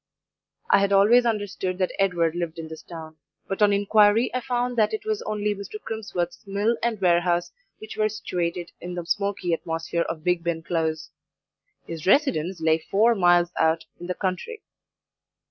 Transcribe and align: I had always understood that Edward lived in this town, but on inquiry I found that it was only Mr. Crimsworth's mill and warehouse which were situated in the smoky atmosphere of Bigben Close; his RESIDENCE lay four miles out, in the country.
I 0.71 0.79
had 0.79 0.91
always 0.91 1.27
understood 1.27 1.77
that 1.77 1.91
Edward 1.99 2.33
lived 2.33 2.57
in 2.57 2.67
this 2.69 2.81
town, 2.81 3.17
but 3.47 3.61
on 3.61 3.71
inquiry 3.71 4.33
I 4.33 4.41
found 4.41 4.75
that 4.75 4.95
it 4.95 5.05
was 5.05 5.21
only 5.21 5.53
Mr. 5.53 5.79
Crimsworth's 5.79 6.47
mill 6.47 6.75
and 6.81 6.99
warehouse 6.99 7.51
which 7.77 7.97
were 7.97 8.09
situated 8.09 8.71
in 8.81 8.95
the 8.95 9.05
smoky 9.05 9.53
atmosphere 9.53 10.01
of 10.09 10.23
Bigben 10.23 10.63
Close; 10.65 11.11
his 11.85 12.07
RESIDENCE 12.07 12.61
lay 12.61 12.79
four 12.79 13.13
miles 13.13 13.51
out, 13.59 13.85
in 13.99 14.07
the 14.07 14.15
country. 14.15 14.63